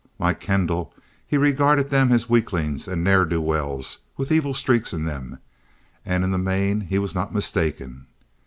Like 0.17 0.39
Kendall, 0.39 0.95
he 1.27 1.37
regarded 1.37 1.91
them 1.91 2.11
as 2.11 2.27
weaklings 2.27 2.87
and 2.87 3.03
ne'er 3.03 3.23
do 3.23 3.39
wells 3.39 3.99
with 4.17 4.31
evil 4.31 4.55
streaks 4.55 4.93
in 4.93 5.05
them, 5.05 5.37
and 6.03 6.23
in 6.23 6.31
the 6.31 6.39
main 6.39 6.81
he 6.81 6.97
was 6.97 7.13
not 7.13 7.35
mistaken. 7.35 8.07